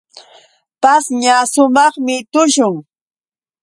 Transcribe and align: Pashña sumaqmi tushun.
Pashña 0.81 1.35
sumaqmi 1.51 2.15
tushun. 2.31 2.75